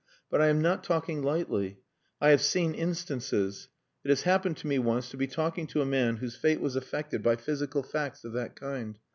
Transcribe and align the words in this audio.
But 0.31 0.41
I 0.41 0.47
am 0.47 0.63
not 0.63 0.83
talking 0.83 1.21
lightly. 1.21 1.77
I 2.19 2.29
have 2.31 2.41
seen 2.41 2.73
instances. 2.73 3.69
It 4.03 4.09
has 4.09 4.23
happened 4.23 4.57
to 4.57 4.67
me 4.67 4.79
once 4.79 5.09
to 5.11 5.15
be 5.17 5.27
talking 5.27 5.67
to 5.67 5.81
a 5.83 5.85
man 5.85 6.15
whose 6.15 6.35
fate 6.35 6.59
was 6.59 6.75
affected 6.75 7.21
by 7.21 7.35
physical 7.35 7.83
facts 7.83 8.23
of 8.23 8.33
that 8.33 8.55
kind. 8.55 8.97